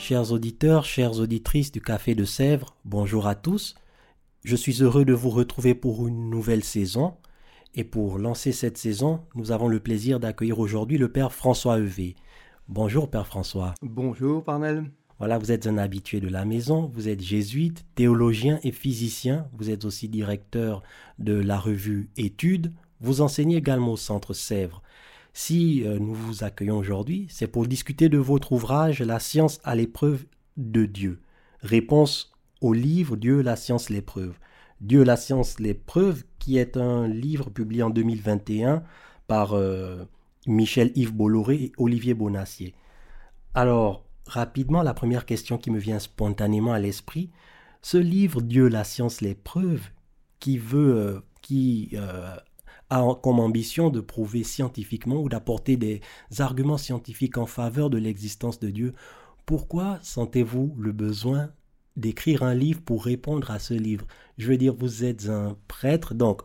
[0.00, 3.74] Chers auditeurs, chères auditrices du Café de Sèvres, bonjour à tous.
[4.44, 7.18] Je suis heureux de vous retrouver pour une nouvelle saison.
[7.74, 12.16] Et pour lancer cette saison, nous avons le plaisir d'accueillir aujourd'hui le Père François Evé.
[12.66, 13.74] Bonjour Père François.
[13.82, 14.90] Bonjour Parnell.
[15.18, 19.68] Voilà, vous êtes un habitué de la maison, vous êtes jésuite, théologien et physicien, vous
[19.68, 20.82] êtes aussi directeur
[21.18, 24.82] de la revue Études, vous enseignez également au Centre Sèvres.
[25.32, 29.74] Si euh, nous vous accueillons aujourd'hui, c'est pour discuter de votre ouvrage La science à
[29.74, 30.24] l'épreuve
[30.56, 31.20] de Dieu.
[31.60, 34.38] Réponse au livre Dieu, la science, l'épreuve.
[34.80, 38.82] Dieu, la science, l'épreuve, qui est un livre publié en 2021
[39.26, 40.04] par euh,
[40.46, 42.74] Michel Yves Bolloré et Olivier Bonacier.
[43.54, 47.30] Alors, rapidement la première question qui me vient spontanément à l'esprit.
[47.82, 49.90] Ce livre Dieu, la science, les preuves,
[50.38, 51.94] qui veut, euh, qui
[52.90, 56.00] a comme ambition de prouver scientifiquement ou d'apporter des
[56.38, 58.94] arguments scientifiques en faveur de l'existence de Dieu,
[59.46, 61.50] pourquoi sentez-vous le besoin
[61.96, 64.06] d'écrire un livre pour répondre à ce livre?
[64.38, 66.42] Je veux dire, vous êtes un prêtre, donc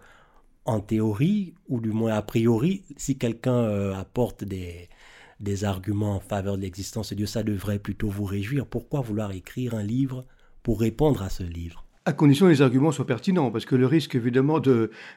[0.65, 4.89] en théorie, ou du moins a priori, si quelqu'un euh, apporte des,
[5.39, 8.65] des arguments en faveur de l'existence de Dieu, ça devrait plutôt vous réjouir.
[8.65, 10.25] Pourquoi vouloir écrire un livre
[10.63, 11.84] pour répondre à ce livre?
[12.05, 14.61] À condition que les arguments soient pertinents, parce que le risque évidemment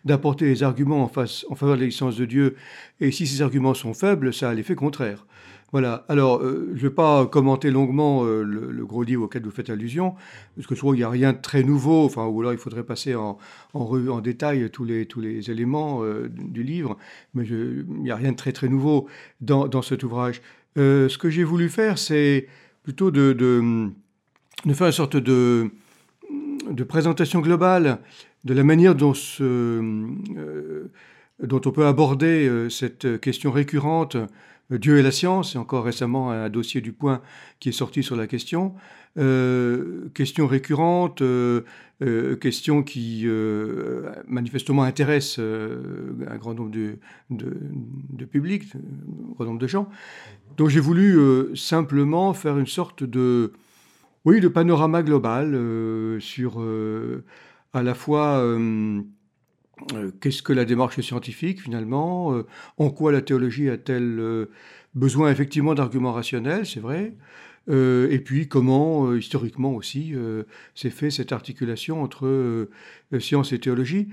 [0.04, 2.56] d'apporter des arguments en, face, en faveur de l'existence de Dieu,
[3.00, 5.26] et si ces arguments sont faibles, ça a l'effet contraire.
[5.70, 6.06] Voilà.
[6.08, 9.68] Alors, euh, je ne vais pas commenter longuement euh, le, gros livre auquel vous faites
[9.68, 10.14] allusion,
[10.56, 12.58] parce que je trouve qu'il n'y a rien de très nouveau, enfin, ou alors il
[12.58, 13.36] faudrait passer en,
[13.74, 16.96] en, en détail tous les, tous les éléments euh, du livre,
[17.34, 19.08] mais il n'y a rien de très très nouveau
[19.42, 20.40] dans, dans cet ouvrage.
[20.76, 22.48] ce que j'ai voulu faire, c'est
[22.82, 23.90] plutôt de, de,
[24.64, 25.70] de, faire une sorte de,
[26.70, 27.98] de présentation globale
[28.44, 29.12] de la manière dont
[31.40, 34.16] dont on peut aborder cette question récurrente
[34.70, 37.22] Dieu et la science, et encore récemment un dossier du point
[37.58, 38.74] qui est sorti sur la question.
[39.16, 41.62] Euh, question récurrente, euh,
[42.02, 43.26] euh, question qui
[44.26, 46.98] manifestement intéresse un grand nombre de,
[47.30, 49.88] de, publics, un grand nombre de gens.
[50.58, 51.16] Donc j'ai voulu
[51.56, 53.52] simplement faire une sorte de,
[54.24, 55.56] oui, de panorama global
[56.20, 56.62] sur
[57.72, 58.42] à la fois
[59.94, 62.46] euh, qu'est-ce que la démarche scientifique finalement euh,
[62.76, 64.50] En quoi la théologie a-t-elle euh,
[64.94, 67.14] besoin effectivement d'arguments rationnels, c'est vrai
[67.68, 70.14] Et puis comment, historiquement aussi,
[70.74, 72.68] s'est fait cette articulation entre
[73.18, 74.08] science et théologie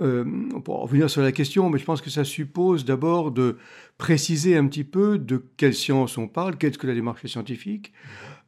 [0.00, 3.56] on pourra revenir sur la question, mais je pense que ça suppose d'abord de
[3.98, 7.92] préciser un petit peu de quelle science on parle, qu'est-ce que la démarche scientifique,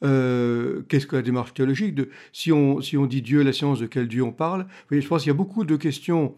[0.02, 1.98] qu'est-ce que la démarche théologique.
[2.32, 5.22] Si, on, si on dit Dieu, la science, de quel Dieu on parle Je pense
[5.22, 6.34] qu'il y a beaucoup de questions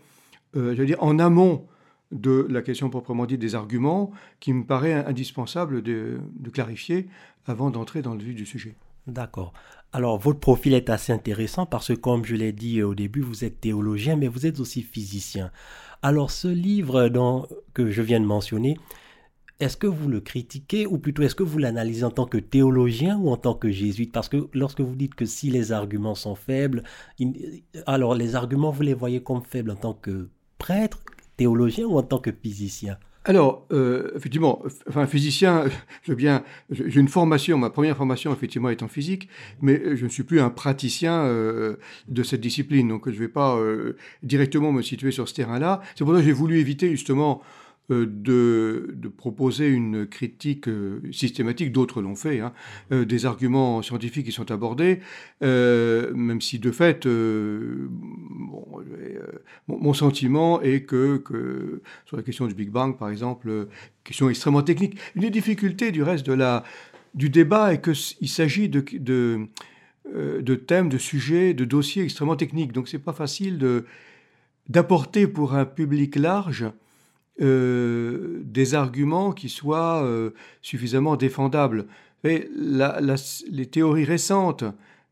[0.56, 1.66] euh, je veux dire, en amont
[2.10, 4.10] de la question proprement dite des arguments,
[4.40, 6.18] qui me paraît indispensable de,
[6.52, 7.08] clarifier
[7.46, 8.74] avant d'entrer dans le vif du sujet.
[9.10, 9.52] D'accord.
[9.92, 13.44] Alors, votre profil est assez intéressant parce que, comme je l'ai dit au début, vous
[13.44, 15.50] êtes théologien, mais vous êtes aussi physicien.
[16.02, 18.78] Alors, ce livre dont, que je viens de mentionner,
[19.58, 23.18] est-ce que vous le critiquez ou plutôt est-ce que vous l'analysez en tant que théologien
[23.18, 24.12] ou en tant que jésuite?
[24.12, 26.84] Parce que lorsque vous dites que si les arguments sont faibles,
[27.86, 30.28] alors les arguments, vous les voyez comme faibles en tant que
[30.58, 31.00] prêtre,
[31.36, 32.96] théologien ou en tant que physicien?
[33.24, 35.64] Alors, euh, effectivement, enfin, physicien,
[36.04, 39.28] je bien, j'ai une formation, ma première formation, effectivement, est en physique,
[39.60, 41.76] mais je ne suis plus un praticien euh,
[42.08, 45.82] de cette discipline, donc je ne vais pas euh, directement me situer sur ce terrain-là.
[45.96, 47.42] C'est pour ça que j'ai voulu éviter, justement,
[47.90, 52.52] euh, de, proposer une critique euh, systématique, d'autres l'ont fait, hein,
[52.92, 55.00] euh, des arguments scientifiques qui sont abordés,
[55.40, 57.06] même si de fait,
[59.66, 63.68] mon, sentiment est que, sur la question du Big Bang, par exemple,
[64.04, 66.62] question extrêmement technique, une des difficultés du reste de la,
[67.14, 68.84] du débat est qu'il s'agit de,
[70.04, 72.72] de, thèmes, de sujets, de dossiers extrêmement techniques.
[72.72, 73.58] Donc c'est pas facile
[74.68, 76.70] d'apporter pour un public large
[77.40, 80.30] euh, des arguments qui soient euh,
[80.62, 81.86] suffisamment défendables.
[82.22, 84.64] les théories récentes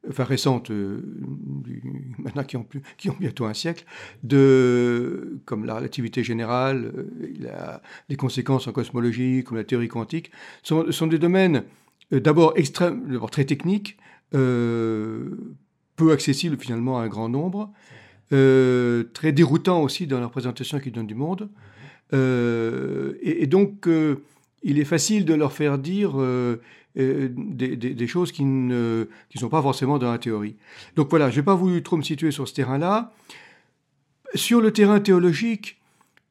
[0.08, 0.70] enfin récentes,
[2.18, 3.84] maintenant qui ont, bientôt un siècle,
[4.22, 6.92] de, comme la relativité générale,
[8.08, 10.30] les conséquences en cosmologie, comme la théorie quantique,
[10.62, 11.64] sont, sont des domaines
[12.10, 12.54] d'abord
[13.30, 13.98] très techniques,
[14.30, 17.72] peu accessibles finalement à un grand nombre,
[18.30, 21.48] très déroutants aussi dans la représentation qu'ils donnent du monde.
[22.12, 23.88] et, donc,
[24.62, 26.18] il est facile de leur faire dire
[26.98, 30.56] euh, des, choses qui ne qui sont pas forcément dans la théorie.
[30.96, 33.12] Donc voilà, je n'ai pas voulu trop me situer sur ce terrain-là.
[34.34, 35.80] Sur le terrain théologique,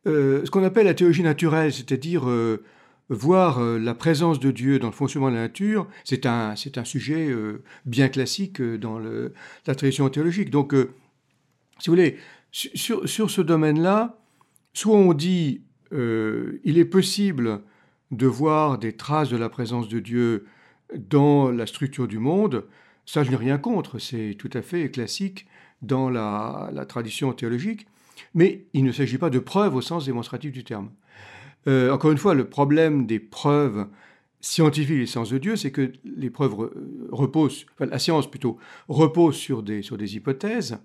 [0.07, 2.63] euh, ce qu'on appelle la théologie naturelle, c'est-à-dire euh,
[3.07, 7.29] voir la présence de Dieu dans le fonctionnement de la nature, c'est un, sujet
[7.85, 10.49] bien classique dans la tradition théologique.
[10.49, 10.75] Donc,
[11.79, 12.17] si vous voulez,
[12.51, 14.19] sur, ce domaine-là,
[14.73, 17.61] soit on dit il est possible
[18.11, 20.45] de voir des traces de la présence de Dieu
[20.95, 22.65] dans la structure du monde,
[23.05, 25.47] ça je n'ai rien contre, c'est tout à fait classique
[25.81, 27.87] dans la, tradition théologique,
[28.33, 30.89] mais il ne s'agit pas de preuves au sens démonstratif du terme.
[31.67, 33.87] Euh, encore une fois, le problème des preuves
[34.39, 36.71] scientifiques des sciences de Dieu, c'est que les preuves
[37.11, 38.57] reposent, la science plutôt,
[38.87, 40.77] repose sur des, sur des hypothèses.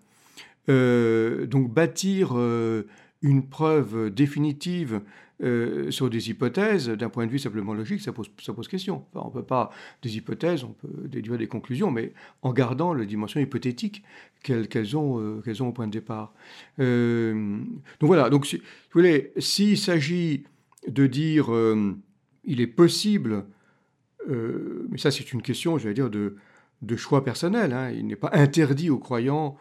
[0.68, 2.86] Euh, donc bâtir euh,
[3.20, 5.00] une preuve définitive
[5.42, 9.04] euh, sur des hypothèses, d'un point de vue simplement logique, ça pose, ça pose question.
[9.14, 9.70] on ne peut pas,
[10.02, 12.12] des hypothèses, on peut déduire des conclusions, mais
[12.42, 14.04] en gardant la dimension hypothétique
[14.44, 16.32] qu'elles ont, qu'elles ont au point de départ.
[16.78, 17.66] Donc
[18.02, 18.62] voilà, donc si, vous
[18.94, 20.44] voulez, s'il s'agit
[20.86, 21.50] de dire
[22.44, 23.44] il est possible,
[24.28, 26.36] mais ça c'est une question, je vais dire, de,
[26.82, 29.56] de choix personnel, hein, il n'est pas interdit aux croyants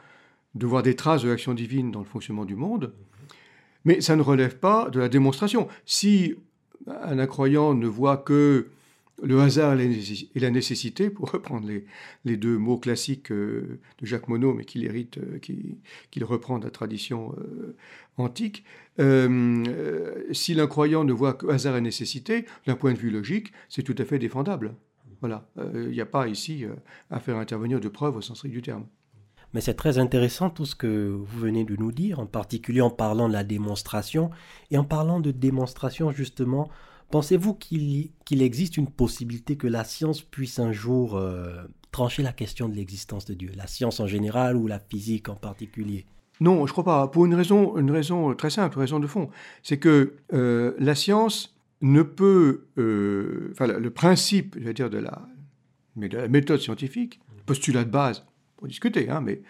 [0.56, 2.94] de voir des traces de l'action divine dans le fonctionnement du monde.
[3.86, 5.68] Mais ça ne relève pas de la démonstration.
[5.86, 6.36] Si
[6.88, 8.68] un incroyant ne voit que
[9.24, 11.68] le hasard et la nécessité, pour reprendre
[12.26, 16.66] les, deux mots classiques euh, de Jacques Monod, mais qu'il hérite, euh, qu'il reprend de
[16.66, 17.76] la tradition euh,
[18.18, 18.64] antique,
[18.98, 23.96] si l'incroyant ne voit que hasard et nécessité, d'un point de vue logique, c'est tout
[23.98, 24.76] à fait défendable.
[25.22, 26.66] Voilà, il n'y a pas ici
[27.10, 28.86] à faire intervenir de preuves au sens strict du terme.
[29.54, 32.90] Mais c'est très intéressant tout ce que vous venez de nous dire, en particulier en
[32.90, 34.32] parlant de la démonstration.
[34.70, 36.70] Et en parlant de démonstration, justement,
[37.10, 42.70] pensez-vous qu'il existe une possibilité que la science puisse un jour euh, trancher la question
[42.70, 46.06] de l'existence de Dieu La science en général ou la physique en particulier?
[46.40, 47.08] Non, je ne crois pas.
[47.08, 49.30] Pour une raison, une raison très simple, une raison de fond.
[49.62, 52.68] C'est que euh, la science ne peut...
[52.78, 55.28] Euh, enfin, le principe, je vais dire, de la,
[55.98, 58.26] de la méthode scientifique, postulat de base,
[58.68, 59.42] discuter, hein, mais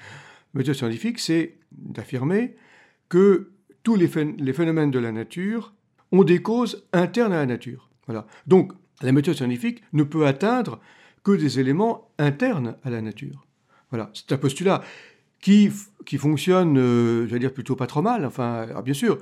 [0.53, 2.55] la méthode scientifique, c'est d'affirmer
[3.09, 3.51] que
[3.83, 5.73] tous les, phénomènes de la nature
[6.11, 7.89] ont des causes internes à la nature.
[8.45, 10.79] Donc, la méthode scientifique ne peut atteindre
[11.23, 13.47] que des éléments internes à la nature.
[13.89, 14.81] Voilà, c'est un postulat
[15.39, 15.71] qui,
[16.05, 18.25] qui fonctionne, euh, je vais dire, plutôt pas trop mal.
[18.25, 19.17] Enfin, bien sûr,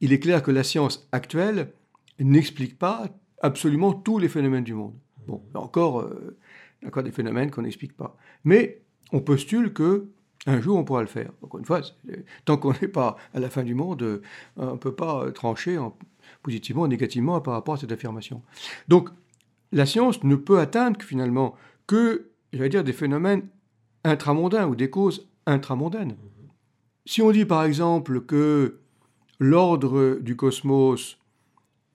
[0.00, 1.72] il est clair que la science actuelle
[2.18, 3.08] n'explique pas
[3.40, 4.94] absolument tous les phénomènes du monde.
[5.26, 6.38] Bon, encore, euh,
[6.86, 8.16] encore des phénomènes qu'on n'explique pas.
[8.44, 8.82] Mais
[9.12, 10.08] on postule que
[10.46, 11.30] un jour on pourra le faire.
[11.42, 11.82] Encore une fois,
[12.44, 14.22] tant qu'on n'est pas à la fin du monde, euh,
[14.56, 15.78] on ne peut pas trancher
[16.42, 18.42] positivement ou négativement par rapport à cette affirmation.
[18.88, 19.10] Donc,
[19.70, 21.54] la science ne peut atteindre finalement
[21.86, 23.46] que, j'allais dire, des phénomènes
[24.04, 26.16] intramondains ou des causes intramondaines.
[27.06, 28.78] Si on dit par exemple que
[29.38, 31.18] l'ordre du cosmos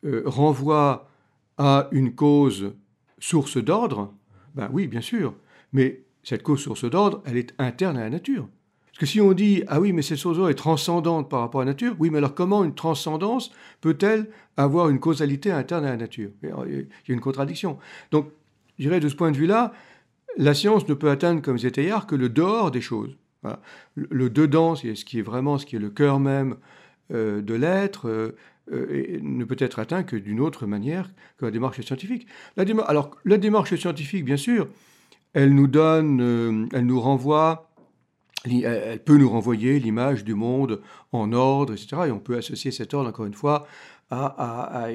[0.06, 1.10] euh, renvoie
[1.58, 2.74] à une cause
[3.20, 4.14] source d'ordre,
[4.56, 5.34] ben oui, bien sûr,
[5.72, 8.50] mais cette cause source d'ordre, elle est interne à la nature.
[8.88, 11.62] Parce que si on dit, ah oui, mais cette source d'ordre est transcendante par rapport
[11.62, 15.92] à la nature, oui, mais alors comment une transcendance peut-elle avoir une causalité interne à
[15.92, 16.32] la nature?
[16.44, 16.50] Il
[17.08, 17.78] y a une contradiction.
[18.12, 18.28] Donc,
[18.78, 19.72] je dirais, de ce point de vue-là,
[20.36, 23.16] la science ne peut atteindre, comme Zétaillard, que le dehors des choses.
[23.96, 26.58] Le, dedans, c'est ce qui est vraiment, ce qui est le cœur même
[27.14, 28.36] euh, de l'être, euh,
[28.74, 32.28] euh, ne peut être atteint que d'une autre manière que la démarche scientifique.
[32.58, 34.68] La alors, la démarche scientifique, bien sûr,
[35.38, 37.70] elle nous donne, euh, elle nous renvoie,
[38.44, 42.04] elle peut nous renvoyer l'image du monde en ordre, etc.
[42.08, 43.68] Et on peut associer cet ordre, encore une fois,
[44.10, 44.88] à,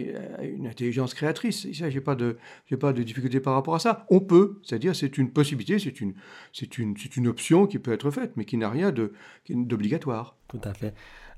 [0.43, 1.69] une intelligence créatrice.
[1.73, 2.39] Ça, j'ai pas de,
[2.81, 4.05] pas de difficulté par rapport à ça.
[4.11, 6.15] On peut, c'est-à-dire c'est une possibilité, c'est une,
[6.53, 9.13] c'est une, c'est une option qui peut être faite, mais qui n'a rien de,
[9.49, 10.35] d'obligatoire.
[10.49, 10.93] Tout à fait.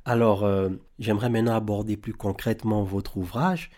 [0.06, 3.70] Alors, euh, j'aimerais maintenant aborder plus concrètement votre ouvrage.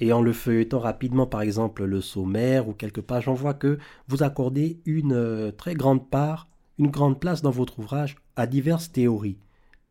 [0.00, 3.78] Et en le feuilletant rapidement, par exemple, le sommaire ou quelques pages, on voit que
[4.08, 8.90] vous accordez une euh, très grande part, une grande place dans votre ouvrage à diverses
[8.90, 9.38] théories,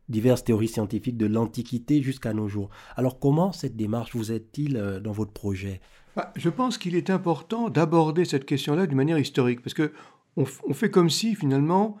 [0.08, 2.70] diverses théories scientifiques de l'Antiquité jusqu'à nos jours.
[2.96, 5.80] Alors comment cette démarche vous aide-t-il euh, dans votre projet?
[6.16, 9.92] Bah, Je pense qu'il est important d'aborder cette question-là d'une manière historique, parce que
[10.36, 11.96] on, fait comme si finalement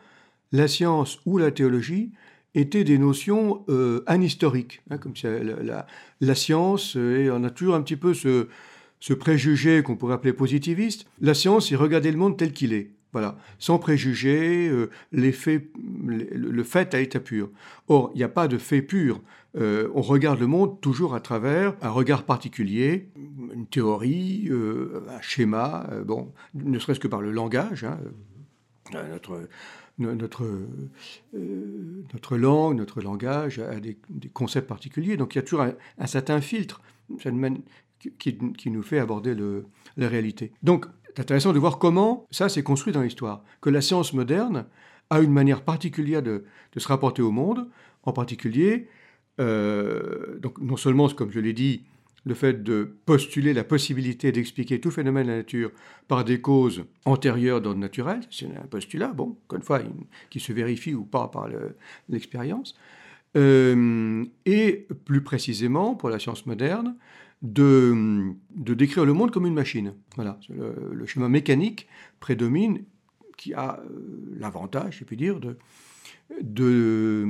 [0.52, 2.12] la science ou la théologie
[2.54, 5.14] étaient des notions euh, anhistoriques, hein, comme
[6.20, 8.48] la, science, et on a toujours un petit peu ce,
[9.14, 12.90] préjugé qu'on pourrait appeler positiviste, la science, c'est regarder le monde tel qu'il est.
[13.12, 17.50] Voilà, sans préjugés, euh, le, fait à état pur.
[17.88, 19.20] Or, il n'y a pas de fait pur.
[19.56, 23.08] Euh, on regarde le monde toujours à travers un regard particulier,
[23.52, 27.82] une théorie, euh, un schéma, bon, ne serait-ce que par le langage.
[27.82, 27.98] Hein,
[29.10, 29.48] notre,
[30.00, 30.46] notre,
[31.32, 33.96] notre langue, notre langage a des,
[34.32, 35.16] concepts particuliers.
[35.16, 36.80] Donc il y a toujours un, certain filtre
[38.18, 39.66] qui, qui, nous fait aborder le,
[39.96, 40.52] la réalité.
[40.62, 43.44] Donc c'est intéressant de voir comment ça s'est construit dans l'histoire.
[43.60, 44.66] Que la science moderne
[45.10, 46.44] a une manière particulière de,
[46.76, 47.68] se rapporter au monde,
[48.04, 48.88] en particulier,
[49.40, 51.84] euh, donc non seulement, comme je l'ai dit,
[52.24, 55.70] le fait de postuler la possibilité d'expliquer tout phénomène de la nature
[56.06, 59.80] par des causes antérieures d'ordre naturel, c'est un postulat, bon, encore une fois,
[60.28, 61.48] qui se vérifie ou pas par
[62.08, 62.76] l'expérience,
[63.36, 66.96] euh, et plus précisément, pour la science moderne,
[67.42, 69.94] de, de décrire le monde comme une machine.
[70.16, 72.84] Voilà, le, schéma mécanique prédomine,
[73.36, 75.56] qui a euh, l'avantage, je puis dire, de,
[76.40, 77.26] de,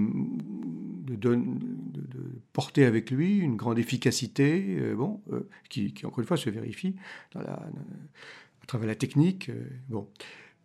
[2.52, 6.96] porter avec lui une grande efficacité, euh, bon, euh, qui, encore une fois, se vérifie
[7.34, 7.68] à
[8.66, 9.50] travers la technique.
[9.88, 10.08] bon.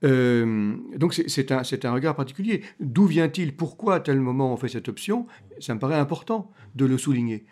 [0.04, 2.64] Euh, donc c'est un, un, regard particulier.
[2.80, 3.56] D'où vient-il?
[3.56, 5.26] Pourquoi à tel moment on fait cette option?
[5.60, 7.46] Ça me paraît important de le souligner,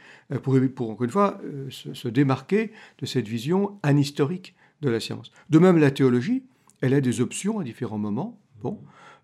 [0.43, 1.39] pour, pour encore une fois
[1.69, 5.31] se, démarquer de cette vision anhistorique de la science.
[5.49, 6.43] De même, la théologie,
[6.81, 8.37] elle a des options à différents moments.
[8.61, 8.79] Bon,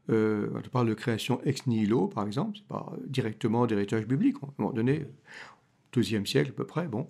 [0.10, 4.38] euh, on parle de création ex nihilo, par exemple, pas directement d'héritage biblique.
[4.42, 5.06] À un moment donné,
[5.94, 7.08] deuxième siècle à peu près, bon,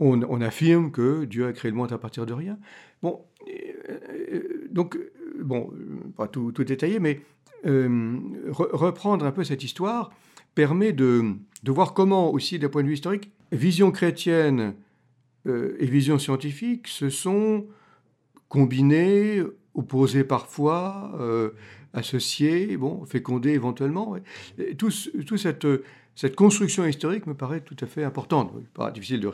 [0.00, 2.58] on, affirme que Dieu a créé le monde à partir de rien.
[3.02, 3.24] Bon,
[4.70, 4.98] donc,
[5.40, 5.72] bon,
[6.16, 7.20] pas tout, détaillé, mais
[7.66, 8.18] euh,
[8.50, 10.10] reprendre un peu cette histoire
[10.54, 14.74] permet de, voir comment, aussi d'un point de vue historique, vision chrétienne
[15.46, 17.66] euh, et vision scientifique se sont
[18.48, 19.42] combinées,
[19.74, 21.18] opposées parfois,
[21.94, 24.16] euh, associées, bon, fécondées éventuellement.
[24.78, 24.90] tout,
[25.26, 25.66] tout, cette,
[26.14, 28.52] cette construction historique me paraît tout à fait importante.
[28.74, 29.30] Pas difficile de,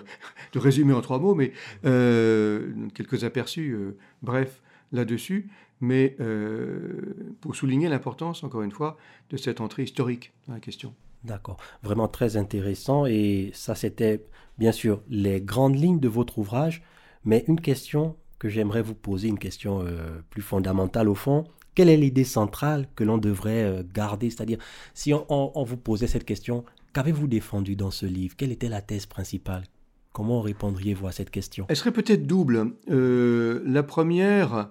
[0.53, 1.53] de résumer en trois mots, mais
[1.83, 3.77] quelques aperçus
[4.23, 4.61] brefs
[4.93, 5.49] là-dessus,
[5.81, 8.97] mais euh, pour souligner l'importance, encore une fois,
[9.31, 10.95] de cette entrée historique dans la question.
[11.25, 13.07] D'accord, vraiment très intéressant.
[13.07, 14.25] Et ça, c'était
[14.59, 16.83] bien sûr les grandes lignes de votre ouvrage,
[17.25, 21.45] mais une question que j'aimerais vous poser, une question euh, plus fondamentale au fond.
[21.75, 24.31] Quelle est l'idée centrale que l'on devrait euh, garder?
[24.31, 24.59] C'est-à-dire,
[24.95, 28.35] si on, vous posait cette question, qu'avez-vous défendu dans ce livre?
[28.37, 29.65] Quelle était la thèse principale?
[30.13, 31.67] Comment répondriez-vous à cette question?
[31.69, 32.73] Elle serait peut-être double.
[32.89, 34.71] la première,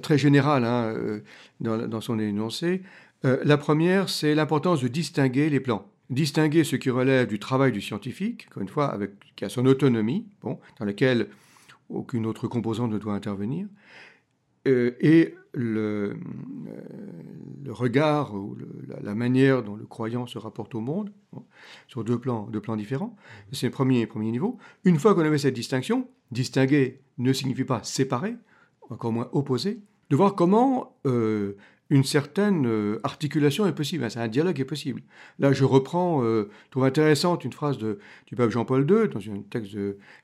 [0.00, 1.20] très générale hein, euh,
[1.60, 2.82] dans, son énoncé.
[3.24, 5.86] Euh, la première, c'est l'importance de distinguer les plans.
[6.10, 9.64] Distinguer ce qui relève du travail du scientifique, encore une fois, avec, qui a son
[9.66, 11.28] autonomie, bon, dans laquelle
[11.88, 13.66] aucune autre composante ne doit intervenir,
[14.66, 16.16] euh, et le,
[17.64, 18.56] le, regard ou
[19.02, 21.12] la, manière dont le croyant se rapporte au monde,
[21.88, 23.16] sur deux plans, deux plans différents.
[23.52, 24.58] C'est le premier, premier niveau.
[24.84, 28.36] Une fois qu'on avait cette distinction, distinguer ne signifie pas séparer,
[28.90, 31.56] encore moins opposé, de voir comment euh,
[31.90, 35.02] une certaine euh, articulation est possible, un dialogue est possible.
[35.38, 39.44] Là, je reprends, euh, trouve intéressante une phrase du pape Jean-Paul II dans une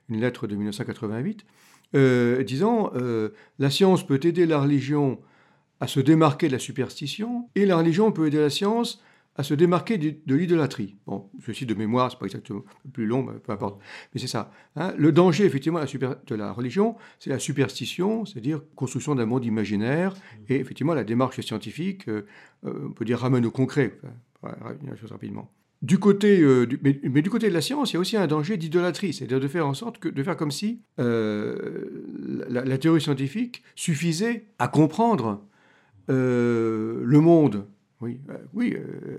[0.09, 1.45] lettre de 1988,
[1.93, 2.91] disant
[3.59, 5.19] La science peut aider la religion
[5.79, 9.01] à se démarquer de la superstition, et la religion peut aider la science
[9.39, 10.97] à se démarquer de, l'idolâtrie.
[11.07, 13.79] Bon, ceci de mémoire, c'est pas exactement plus long, mais peu importe.
[14.13, 14.51] Mais c'est ça.
[14.75, 14.93] Hein.
[14.97, 20.13] Le danger, effectivement, de la religion, c'est la superstition, c'est-à-dire construction d'un monde imaginaire,
[20.49, 22.27] et effectivement, la démarche scientifique, euh,
[22.65, 23.97] euh, on peut dire, ramène au concret.
[24.99, 25.49] Chose rapidement.
[25.81, 28.57] Du côté, euh, mais, du côté de la science, il y a aussi un danger
[28.57, 33.63] d'idolâtrie, c'est-à-dire de faire en sorte que, de faire comme si la, la, théorie scientifique
[33.75, 35.41] suffisait à comprendre
[36.09, 37.65] le monde.
[38.01, 39.17] Oui, euh, oui euh,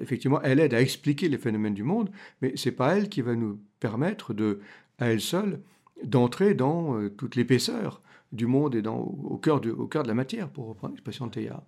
[0.00, 2.10] effectivement, elle aide à expliquer les phénomènes du monde,
[2.42, 4.60] mais c'est pas elle qui va nous permettre de,
[4.98, 5.60] à elle seule,
[6.02, 8.02] d'entrer dans euh, toute l'épaisseur
[8.32, 11.64] du monde et au, cœur de, la matière, pour reprendre l'expression de Théa.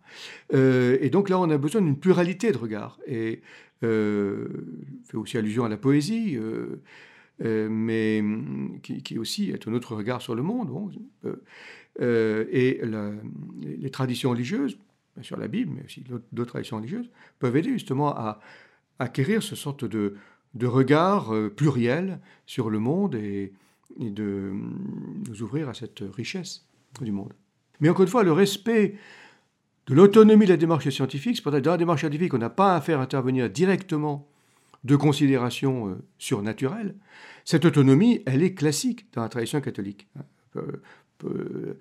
[0.52, 2.98] et donc là, on a besoin d'une pluralité de regards.
[3.06, 3.42] Et
[3.82, 4.46] euh,
[5.04, 6.38] fait aussi allusion à la poésie,
[7.40, 8.24] mais
[8.82, 10.70] qui, aussi est un autre regard sur le monde.
[12.00, 12.80] et
[13.60, 14.78] les traditions religieuses,
[15.16, 18.40] bien sûr la Bible, mais aussi d'autres traditions religieuses, peuvent aider justement à
[18.98, 20.14] acquérir ce sorte de,
[20.54, 23.52] de regard euh, pluriel sur le monde et,
[23.98, 24.52] de
[25.28, 26.66] nous ouvrir à cette richesse
[27.00, 27.32] du monde.
[27.80, 28.96] Mais encore une fois, le respect
[29.86, 32.80] de l'autonomie de la démarche scientifique, c'est dans la démarche scientifique, on n'a pas à
[32.80, 34.28] faire intervenir directement
[34.84, 36.94] de considérations euh, surnaturelles.
[37.44, 40.08] Cette autonomie, elle est classique dans la tradition catholique.
[40.54, 40.60] On
[41.18, 41.78] peut,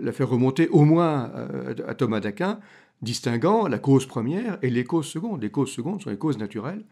[0.00, 1.30] la faire remonter au moins
[1.86, 2.58] à Thomas d'Aquin,
[3.02, 5.42] distinguant la cause première et les causes secondes.
[5.42, 6.84] Les causes secondes sont les causes naturelles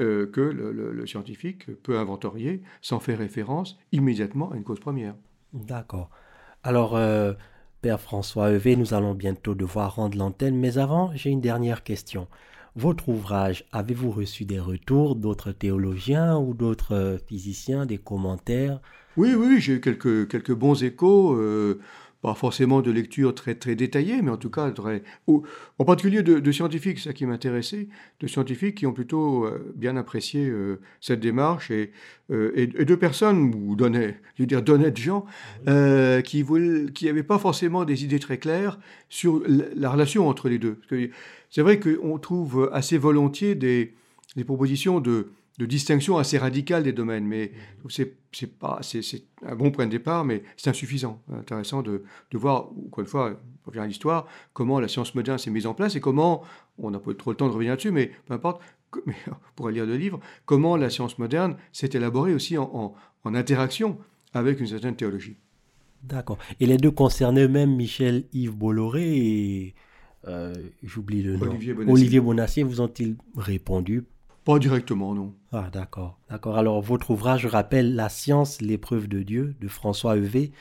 [0.00, 5.14] euh, que le, scientifique peut inventorier sans faire référence immédiatement à une cause première.
[5.52, 6.10] D'accord.
[6.62, 7.34] Alors, euh,
[7.82, 12.26] Père François Evé, nous allons bientôt devoir rendre l'antenne, mais avant, j'ai une dernière question.
[12.74, 18.80] Votre ouvrage, avez-vous reçu des retours d'autres théologiens ou d'autres euh, physiciens, des commentaires?
[19.16, 21.36] Oui, oui, j'ai eu quelques, quelques bons échos
[22.20, 26.52] pas forcément de lecture très, très détaillée, mais en tout cas, très, en particulier de,
[26.52, 27.88] scientifiques, ça qui m'intéressait,
[28.20, 31.92] de scientifiques qui ont plutôt euh, bien apprécié euh, cette démarche et,
[32.32, 35.26] euh, et, de personnes, ou d'honnêtes, je veux dire d'honnêtes gens,
[35.64, 40.80] qui n'avaient qui pas forcément des idées très claires sur la, relation entre les deux.
[41.50, 43.94] C'est vrai qu'on trouve assez volontiers des,
[44.34, 47.26] des propositions de de distinction assez radicale des domaines.
[47.26, 47.52] Mais
[47.88, 49.02] c'est pas c'est
[49.44, 51.22] un bon point de départ, mais c'est insuffisant.
[51.32, 55.38] Intéressant de, de, voir, encore une fois, pour revient à l'histoire, comment la science moderne
[55.38, 56.42] s'est mise en place et comment,
[56.78, 58.62] on n'a pas trop le temps de revenir là-dessus, mais peu importe,
[59.06, 63.34] mais on pourrait lire le livre, comment la science moderne s'est élaborée aussi en, en,
[63.34, 63.98] interaction
[64.32, 65.36] avec une certaine théologie.
[66.02, 66.38] D'accord.
[66.60, 69.74] Et les deux concernaient eux-mêmes Michel Yves Bolloré et
[70.26, 71.50] euh, j'oublie le nom.
[71.50, 71.92] Olivier Bonacier.
[71.92, 74.04] Olivier Bonacier vous ont-ils répondu
[74.48, 75.34] pas directement, non.
[75.52, 76.18] Ah, d'accord.
[76.30, 76.56] D'accord.
[76.56, 80.52] Alors, votre ouvrage rappelle La science, l'épreuve de Dieu de François Evé,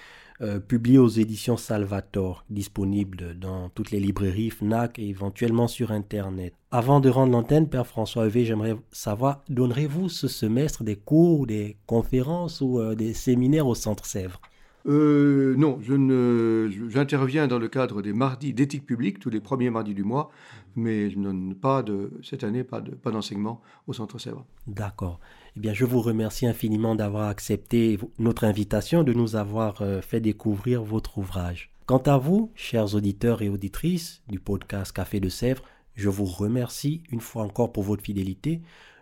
[0.42, 6.54] euh, publié aux éditions Salvator, disponible dans toutes les librairies, FNAC et éventuellement sur Internet.
[6.70, 11.78] Avant de rendre l'antenne, Père François Evé, j'aimerais savoir, donnerez-vous ce semestre des cours, des
[11.86, 14.42] conférences ou euh, des séminaires au Centre Sèvres?
[14.88, 19.70] Euh, non, je ne, j'interviens dans le cadre des mardis d'éthique publique, tous les premiers
[19.70, 20.30] mardis du mois,
[20.76, 24.46] mais je ne pas de, cette année, pas, de, pas d'enseignement au Centre Sèvres.
[24.66, 25.20] D'accord.
[25.58, 30.22] Eh bien, je vous remercie infiniment d'avoir accepté notre invitation, de nous avoir euh, fait
[30.22, 31.72] découvrir votre ouvrage.
[31.86, 35.64] Quant à vous, chers auditeurs et auditrices du podcast Café de Sèvres,
[35.96, 38.62] je vous remercie une fois encore pour votre fidélité.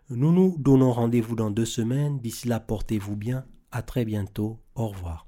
[0.09, 2.19] Nous nous donnons rendez-vous dans deux semaines.
[2.19, 3.45] D'ici là, portez-vous bien.
[3.71, 4.59] À très bientôt.
[4.75, 5.27] Au revoir.